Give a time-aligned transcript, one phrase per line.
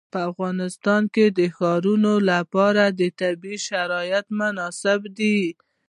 [0.13, 2.83] په افغانستان کې د ښارونه لپاره
[3.21, 5.39] طبیعي شرایط مناسب دي.